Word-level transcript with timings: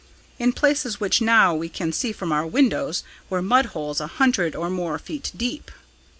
In 0.39 0.51
places, 0.51 0.99
which 0.99 1.21
now 1.21 1.53
we 1.53 1.69
can 1.69 1.93
see 1.93 2.11
from 2.11 2.31
our 2.31 2.47
windows, 2.47 3.03
were 3.29 3.39
mud 3.43 3.67
holes 3.77 4.01
a 4.01 4.07
hundred 4.07 4.55
or 4.55 4.67
more 4.67 4.97
feet 4.97 5.31
deep. 5.37 5.69